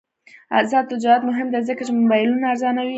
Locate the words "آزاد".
0.59-0.85